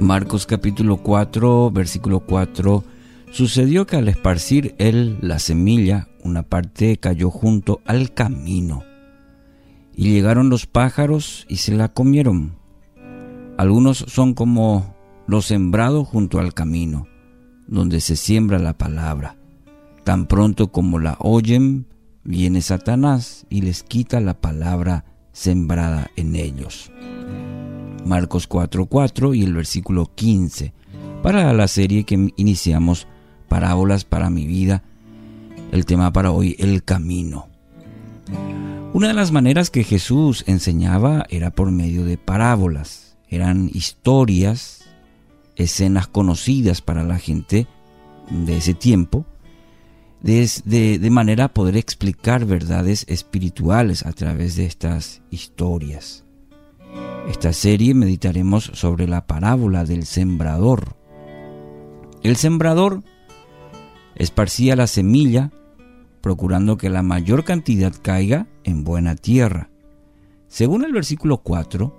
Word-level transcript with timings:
Marcos 0.00 0.46
capítulo 0.46 0.96
4, 0.98 1.70
versículo 1.70 2.20
4. 2.20 2.84
Sucedió 3.30 3.86
que 3.86 3.96
al 3.96 4.08
esparcir 4.08 4.74
él 4.78 5.18
la 5.20 5.38
semilla, 5.38 6.08
una 6.24 6.42
parte 6.42 6.96
cayó 6.96 7.30
junto 7.30 7.80
al 7.84 8.12
camino. 8.12 8.82
Y 9.94 10.10
llegaron 10.10 10.48
los 10.50 10.66
pájaros 10.66 11.46
y 11.48 11.56
se 11.56 11.74
la 11.74 11.88
comieron. 11.88 12.56
Algunos 13.58 13.98
son 13.98 14.34
como 14.34 14.96
los 15.26 15.46
sembrados 15.46 16.08
junto 16.08 16.40
al 16.40 16.54
camino, 16.54 17.06
donde 17.68 18.00
se 18.00 18.16
siembra 18.16 18.58
la 18.58 18.76
palabra. 18.76 19.36
Tan 20.04 20.26
pronto 20.26 20.72
como 20.72 20.98
la 20.98 21.16
oyen, 21.20 21.86
viene 22.24 22.60
Satanás 22.60 23.46
y 23.48 23.60
les 23.62 23.82
quita 23.82 24.20
la 24.20 24.40
palabra 24.40 25.04
sembrada 25.32 26.10
en 26.16 26.34
ellos. 26.34 26.90
Marcos 28.04 28.48
4:4 28.48 29.34
y 29.34 29.42
el 29.42 29.54
versículo 29.54 30.10
15, 30.14 30.72
para 31.22 31.52
la 31.52 31.68
serie 31.68 32.04
que 32.04 32.32
iniciamos, 32.36 33.06
Parábolas 33.48 34.04
para 34.04 34.30
mi 34.30 34.46
vida, 34.46 34.82
el 35.72 35.84
tema 35.84 36.10
para 36.10 36.30
hoy, 36.30 36.56
el 36.58 36.84
camino. 36.84 37.48
Una 38.94 39.08
de 39.08 39.14
las 39.14 39.30
maneras 39.30 39.68
que 39.68 39.84
Jesús 39.84 40.44
enseñaba 40.46 41.26
era 41.28 41.50
por 41.50 41.70
medio 41.70 42.06
de 42.06 42.16
parábolas, 42.16 43.18
eran 43.28 43.70
historias, 43.72 44.84
escenas 45.56 46.06
conocidas 46.06 46.80
para 46.80 47.04
la 47.04 47.18
gente 47.18 47.66
de 48.30 48.56
ese 48.56 48.72
tiempo, 48.72 49.26
de, 50.22 50.48
de, 50.98 51.10
manera 51.10 51.44
a 51.44 51.52
poder 51.52 51.76
explicar 51.76 52.46
verdades 52.46 53.04
espirituales 53.08 54.06
a 54.06 54.12
través 54.12 54.56
de 54.56 54.66
estas 54.66 55.20
historias. 55.30 56.24
Esta 57.28 57.52
serie 57.52 57.94
meditaremos 57.94 58.70
sobre 58.74 59.06
la 59.06 59.26
parábola 59.26 59.84
del 59.84 60.04
sembrador. 60.04 60.96
El 62.22 62.36
sembrador 62.36 63.02
esparcía 64.16 64.76
la 64.76 64.86
semilla 64.86 65.52
procurando 66.20 66.76
que 66.76 66.90
la 66.90 67.02
mayor 67.02 67.44
cantidad 67.44 67.92
caiga 68.00 68.46
en 68.64 68.84
buena 68.84 69.16
tierra. 69.16 69.70
Según 70.48 70.84
el 70.84 70.92
versículo 70.92 71.38
4, 71.38 71.94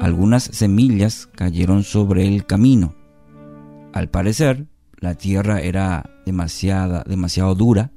algunas 0.00 0.44
semillas 0.44 1.28
cayeron 1.34 1.82
sobre 1.82 2.26
el 2.26 2.46
camino. 2.46 2.94
Al 3.92 4.08
parecer, 4.08 4.66
la 4.96 5.14
tierra 5.14 5.60
era 5.60 6.10
demasiada, 6.26 7.04
demasiado 7.06 7.54
dura. 7.54 7.90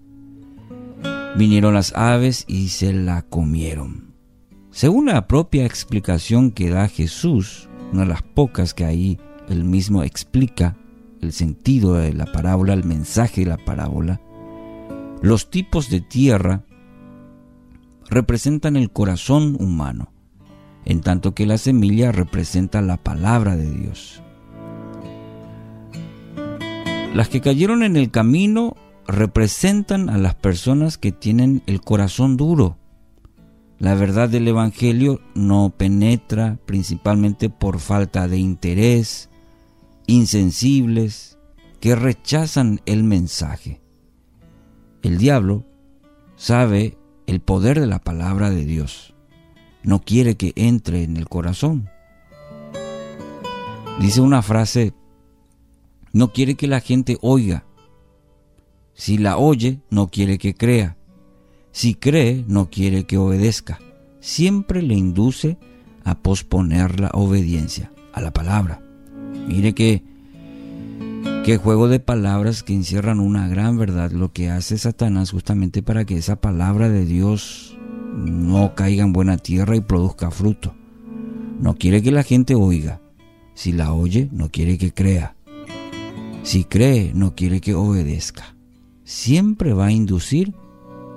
Vinieron 1.38 1.74
las 1.74 1.94
aves 1.96 2.46
y 2.48 2.70
se 2.70 2.94
la 2.94 3.24
comieron. 3.24 4.05
Según 4.76 5.06
la 5.06 5.26
propia 5.26 5.66
explicación 5.66 6.52
que 6.52 6.70
da 6.70 6.90
Jesús, 6.90 7.70
una 7.94 8.02
de 8.02 8.10
las 8.10 8.24
pocas 8.24 8.74
que 8.74 8.84
ahí 8.84 9.18
él 9.48 9.64
mismo 9.64 10.04
explica 10.04 10.76
el 11.22 11.32
sentido 11.32 11.94
de 11.94 12.14
la 12.14 12.26
parábola, 12.26 12.74
el 12.74 12.84
mensaje 12.84 13.46
de 13.46 13.52
la 13.52 13.58
parábola, 13.58 14.20
los 15.22 15.50
tipos 15.50 15.90
de 15.90 16.02
tierra 16.02 16.66
representan 18.10 18.76
el 18.76 18.92
corazón 18.92 19.56
humano, 19.62 20.12
en 20.84 21.00
tanto 21.00 21.34
que 21.34 21.46
la 21.46 21.58
semilla 21.58 22.12
representa 22.12 22.82
la 22.82 22.98
palabra 22.98 23.56
de 23.56 23.72
Dios. 23.72 24.22
Las 27.14 27.30
que 27.30 27.40
cayeron 27.40 27.82
en 27.82 27.96
el 27.96 28.12
camino 28.12 28.76
representan 29.08 30.10
a 30.10 30.18
las 30.18 30.36
personas 30.36 30.98
que 30.98 31.14
tienen 31.14 31.64
el 31.66 31.80
corazón 31.80 32.36
duro, 32.36 32.78
la 33.80 33.96
verdad 33.96 34.30
del 34.30 34.48
Evangelio 34.48 35.20
no 35.34 35.74
penetra 35.76 36.58
principalmente 36.66 37.50
por 37.50 37.80
falta 37.80 38.28
de 38.28 38.38
interés, 38.38 39.30
insensibles, 40.08 41.38
que 41.80 41.96
rechazan 41.96 42.82
el 42.86 43.04
mensaje. 43.04 43.82
El 45.04 45.18
diablo 45.18 45.66
sabe 46.36 46.98
el 47.28 47.42
poder 47.42 47.80
de 47.80 47.88
la 47.88 48.00
palabra 48.00 48.50
de 48.50 48.66
Dios. 48.66 49.14
No 49.84 50.02
quiere 50.02 50.36
que 50.36 50.54
entre 50.56 51.04
en 51.04 51.18
el 51.18 51.28
corazón. 51.28 51.90
Dice 54.00 54.22
una 54.22 54.42
frase, 54.42 54.94
no 56.12 56.32
quiere 56.32 56.56
que 56.56 56.68
la 56.68 56.80
gente 56.80 57.18
oiga. 57.22 57.66
Si 58.94 59.18
la 59.18 59.38
oye, 59.38 59.82
no 59.90 60.08
quiere 60.08 60.38
que 60.38 60.56
crea. 60.56 60.98
Si 61.76 61.94
cree, 61.94 62.46
no 62.48 62.70
quiere 62.70 63.04
que 63.04 63.18
obedezca. 63.18 63.80
Siempre 64.22 64.82
le 64.82 64.94
induce 64.94 65.58
a 66.06 66.18
posponer 66.18 67.02
la 67.02 67.10
obediencia 67.10 67.92
a 68.14 68.22
la 68.22 68.32
palabra. 68.32 68.82
Mire 69.46 69.76
que 69.76 70.02
qué 71.44 71.58
juego 71.58 71.90
de 71.90 72.00
palabras 72.00 72.64
que 72.64 72.74
encierran 72.74 73.20
una 73.20 73.50
gran 73.50 73.78
verdad 73.78 74.12
lo 74.12 74.32
que 74.32 74.50
hace 74.50 74.78
Satanás 74.78 75.32
justamente 75.32 75.84
para 75.84 76.06
que 76.06 76.16
esa 76.16 76.38
palabra 76.38 76.88
de 76.88 77.04
Dios 77.04 77.78
no 78.16 78.74
caiga 78.74 79.04
en 79.04 79.12
buena 79.12 79.36
tierra 79.36 79.76
y 79.76 79.82
produzca 79.82 80.32
fruto. 80.32 80.74
No 81.60 81.76
quiere 81.76 82.02
que 82.02 82.14
la 82.14 82.24
gente 82.24 82.56
oiga. 82.56 83.02
Si 83.54 83.74
la 83.74 83.92
oye, 83.92 84.30
no 84.32 84.50
quiere 84.50 84.78
que 84.78 84.94
crea. 84.94 85.36
Si 86.42 86.64
cree, 86.64 87.12
no 87.14 87.36
quiere 87.36 87.60
que 87.60 87.76
obedezca. 87.76 88.56
Siempre 89.04 89.74
va 89.74 89.88
a 89.88 89.92
inducir 89.92 90.54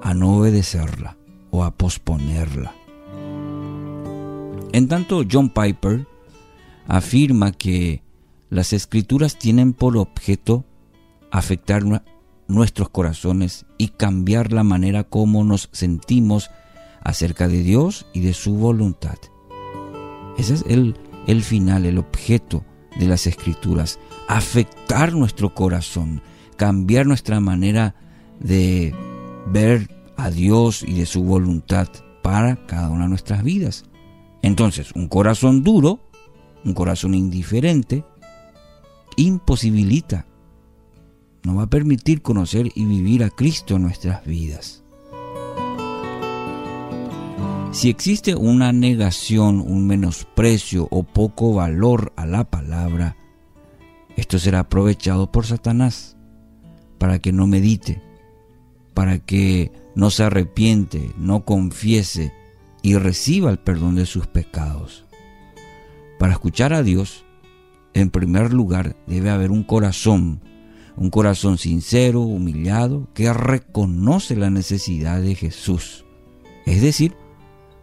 a 0.02 0.14
no 0.14 0.36
obedecerla 0.36 1.16
o 1.50 1.64
a 1.64 1.70
posponerla. 1.72 2.74
En 4.72 4.88
tanto, 4.88 5.24
John 5.30 5.50
Piper 5.50 6.06
afirma 6.86 7.52
que 7.52 8.02
las 8.50 8.72
escrituras 8.72 9.38
tienen 9.38 9.72
por 9.72 9.96
objeto 9.96 10.64
afectar 11.30 11.82
nuestros 12.46 12.88
corazones 12.88 13.66
y 13.76 13.88
cambiar 13.88 14.52
la 14.52 14.64
manera 14.64 15.04
como 15.04 15.44
nos 15.44 15.68
sentimos 15.72 16.50
acerca 17.02 17.48
de 17.48 17.62
Dios 17.62 18.06
y 18.12 18.20
de 18.20 18.34
su 18.34 18.54
voluntad. 18.54 19.18
Ese 20.38 20.54
es 20.54 20.64
el, 20.68 20.96
el 21.26 21.42
final, 21.42 21.84
el 21.84 21.98
objeto 21.98 22.64
de 22.98 23.06
las 23.06 23.26
escrituras. 23.26 23.98
Afectar 24.28 25.12
nuestro 25.12 25.54
corazón, 25.54 26.22
cambiar 26.56 27.06
nuestra 27.06 27.40
manera 27.40 27.94
de 28.40 28.94
ver 29.52 29.88
a 30.16 30.30
Dios 30.30 30.82
y 30.86 30.94
de 30.94 31.06
su 31.06 31.22
voluntad 31.22 31.88
para 32.22 32.66
cada 32.66 32.90
una 32.90 33.04
de 33.04 33.10
nuestras 33.10 33.42
vidas. 33.42 33.84
Entonces, 34.42 34.92
un 34.94 35.08
corazón 35.08 35.62
duro, 35.62 36.00
un 36.64 36.74
corazón 36.74 37.14
indiferente, 37.14 38.04
imposibilita, 39.16 40.26
no 41.44 41.54
va 41.54 41.64
a 41.64 41.70
permitir 41.70 42.22
conocer 42.22 42.70
y 42.74 42.84
vivir 42.84 43.24
a 43.24 43.30
Cristo 43.30 43.76
en 43.76 43.82
nuestras 43.82 44.24
vidas. 44.24 44.84
Si 47.70 47.90
existe 47.90 48.34
una 48.34 48.72
negación, 48.72 49.60
un 49.60 49.86
menosprecio 49.86 50.88
o 50.90 51.02
poco 51.04 51.54
valor 51.54 52.12
a 52.16 52.26
la 52.26 52.44
palabra, 52.44 53.16
esto 54.16 54.38
será 54.38 54.60
aprovechado 54.60 55.30
por 55.30 55.46
Satanás 55.46 56.16
para 56.98 57.20
que 57.20 57.30
no 57.30 57.46
medite, 57.46 58.02
para 58.98 59.20
que 59.20 59.70
no 59.94 60.10
se 60.10 60.24
arrepiente, 60.24 61.12
no 61.16 61.44
confiese 61.44 62.32
y 62.82 62.96
reciba 62.96 63.48
el 63.48 63.60
perdón 63.60 63.94
de 63.94 64.06
sus 64.06 64.26
pecados. 64.26 65.04
Para 66.18 66.32
escuchar 66.32 66.74
a 66.74 66.82
Dios, 66.82 67.24
en 67.94 68.10
primer 68.10 68.52
lugar 68.52 68.96
debe 69.06 69.30
haber 69.30 69.52
un 69.52 69.62
corazón, 69.62 70.40
un 70.96 71.10
corazón 71.10 71.58
sincero, 71.58 72.22
humillado, 72.22 73.06
que 73.14 73.32
reconoce 73.32 74.34
la 74.34 74.50
necesidad 74.50 75.22
de 75.22 75.36
Jesús. 75.36 76.04
Es 76.66 76.82
decir, 76.82 77.14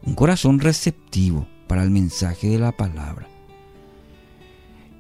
un 0.06 0.16
corazón 0.16 0.60
receptivo 0.60 1.48
para 1.70 1.84
el 1.84 1.92
mensaje 1.92 2.50
de 2.50 2.60
la 2.60 2.74
palabra. 2.74 3.30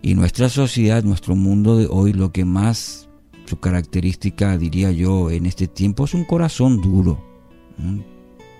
Y 0.01 0.15
nuestra 0.15 0.47
sociedad, 0.47 1.03
nuestro 1.03 1.35
mundo 1.35 1.75
de 1.75 1.87
hoy, 1.87 2.13
lo 2.13 2.31
que 2.31 2.45
más 2.45 3.05
su 3.45 3.59
característica, 3.59 4.57
diría 4.57 4.91
yo, 4.91 5.29
en 5.29 5.45
este 5.45 5.67
tiempo 5.67 6.05
es 6.05 6.13
un 6.13 6.25
corazón 6.25 6.81
duro. 6.81 7.23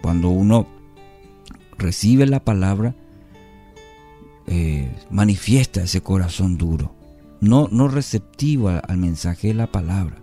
Cuando 0.01 0.29
uno 0.29 0.67
recibe 1.77 2.25
la 2.27 2.43
palabra, 2.43 2.95
eh, 4.47 4.91
manifiesta 5.09 5.83
ese 5.83 6.01
corazón 6.01 6.57
duro, 6.57 6.95
no, 7.41 7.67
no 7.71 7.87
receptivo 7.87 8.69
al 8.69 8.97
mensaje 8.97 9.49
de 9.49 9.53
la 9.55 9.71
palabra. 9.71 10.21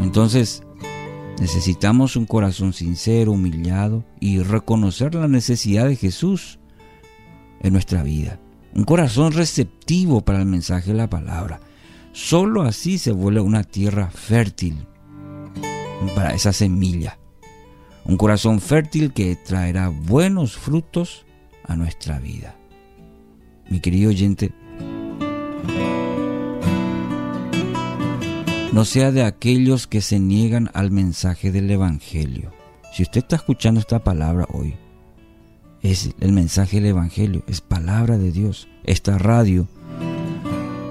Entonces, 0.00 0.62
necesitamos 1.38 2.16
un 2.16 2.26
corazón 2.26 2.72
sincero, 2.72 3.32
humillado 3.32 4.04
y 4.20 4.38
reconocer 4.38 5.14
la 5.14 5.28
necesidad 5.28 5.86
de 5.86 5.96
Jesús 5.96 6.58
en 7.60 7.72
nuestra 7.72 8.02
vida. 8.02 8.40
Un 8.74 8.84
corazón 8.84 9.32
receptivo 9.32 10.22
para 10.22 10.40
el 10.40 10.46
mensaje 10.46 10.92
de 10.92 10.98
la 10.98 11.10
palabra. 11.10 11.60
Solo 12.16 12.62
así 12.62 12.96
se 12.96 13.12
vuelve 13.12 13.40
una 13.40 13.62
tierra 13.62 14.10
fértil 14.10 14.86
para 16.14 16.32
esa 16.32 16.50
semilla. 16.50 17.18
Un 18.06 18.16
corazón 18.16 18.62
fértil 18.62 19.12
que 19.12 19.36
traerá 19.36 19.90
buenos 19.90 20.56
frutos 20.56 21.26
a 21.64 21.76
nuestra 21.76 22.18
vida. 22.18 22.56
Mi 23.68 23.80
querido 23.80 24.08
oyente, 24.08 24.50
no 28.72 28.86
sea 28.86 29.12
de 29.12 29.22
aquellos 29.22 29.86
que 29.86 30.00
se 30.00 30.18
niegan 30.18 30.70
al 30.72 30.90
mensaje 30.90 31.52
del 31.52 31.70
Evangelio. 31.70 32.50
Si 32.94 33.02
usted 33.02 33.18
está 33.18 33.36
escuchando 33.36 33.78
esta 33.78 34.02
palabra 34.02 34.46
hoy, 34.54 34.74
es 35.82 36.14
el 36.20 36.32
mensaje 36.32 36.76
del 36.76 36.86
Evangelio, 36.86 37.44
es 37.46 37.60
palabra 37.60 38.16
de 38.16 38.32
Dios. 38.32 38.68
Esta 38.84 39.18
radio 39.18 39.68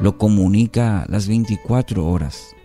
lo 0.05 0.19
comunica 0.19 1.03
las 1.09 1.27
24 1.27 2.05
horas. 2.05 2.55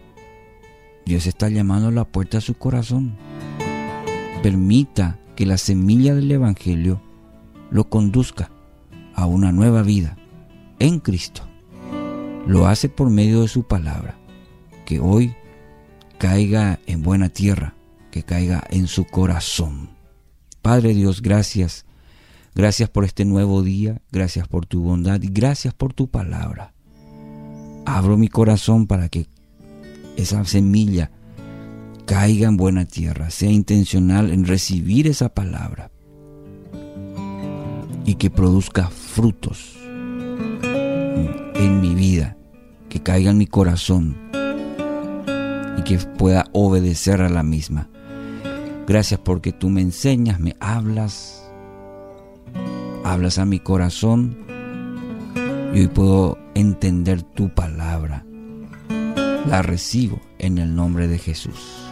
Dios 1.06 1.26
está 1.26 1.48
llamando 1.48 1.88
a 1.88 1.90
la 1.90 2.04
puerta 2.04 2.36
a 2.36 2.42
su 2.42 2.52
corazón. 2.52 3.16
Permita 4.42 5.18
que 5.36 5.46
la 5.46 5.56
semilla 5.56 6.14
del 6.14 6.30
Evangelio 6.30 7.00
lo 7.70 7.88
conduzca 7.88 8.50
a 9.14 9.24
una 9.24 9.52
nueva 9.52 9.80
vida 9.80 10.18
en 10.80 11.00
Cristo. 11.00 11.40
Lo 12.46 12.66
hace 12.66 12.90
por 12.90 13.08
medio 13.08 13.40
de 13.40 13.48
su 13.48 13.62
palabra, 13.62 14.18
que 14.84 15.00
hoy 15.00 15.34
caiga 16.18 16.78
en 16.84 17.02
buena 17.02 17.30
tierra, 17.30 17.74
que 18.10 18.22
caiga 18.22 18.62
en 18.68 18.86
su 18.86 19.06
corazón. 19.06 19.88
Padre 20.60 20.92
Dios, 20.92 21.22
gracias. 21.22 21.86
Gracias 22.54 22.90
por 22.90 23.06
este 23.06 23.24
nuevo 23.24 23.62
día, 23.62 24.02
gracias 24.12 24.46
por 24.46 24.66
tu 24.66 24.82
bondad 24.82 25.22
y 25.22 25.28
gracias 25.28 25.72
por 25.72 25.94
tu 25.94 26.10
palabra. 26.10 26.74
Abro 27.92 28.16
mi 28.16 28.28
corazón 28.28 28.86
para 28.86 29.08
que 29.08 29.26
esa 30.16 30.44
semilla 30.44 31.10
caiga 32.06 32.46
en 32.46 32.56
buena 32.56 32.84
tierra, 32.84 33.30
sea 33.30 33.50
intencional 33.50 34.30
en 34.30 34.46
recibir 34.46 35.08
esa 35.08 35.28
palabra 35.28 35.90
y 38.06 38.14
que 38.14 38.30
produzca 38.30 38.88
frutos 38.88 39.76
en 40.62 41.80
mi 41.80 41.96
vida, 41.96 42.36
que 42.88 43.02
caiga 43.02 43.32
en 43.32 43.38
mi 43.38 43.48
corazón 43.48 44.16
y 45.76 45.82
que 45.82 45.98
pueda 46.16 46.46
obedecer 46.52 47.20
a 47.20 47.28
la 47.28 47.42
misma. 47.42 47.90
Gracias 48.86 49.18
porque 49.18 49.50
tú 49.50 49.68
me 49.68 49.80
enseñas, 49.80 50.38
me 50.38 50.54
hablas, 50.60 51.44
hablas 53.02 53.38
a 53.38 53.44
mi 53.44 53.58
corazón 53.58 54.49
y 55.72 55.80
hoy 55.80 55.88
puedo 55.88 56.38
entender 56.54 57.22
tu 57.22 57.48
palabra. 57.54 58.24
La 59.48 59.62
recibo 59.62 60.20
en 60.38 60.58
el 60.58 60.74
nombre 60.74 61.08
de 61.08 61.18
Jesús. 61.18 61.89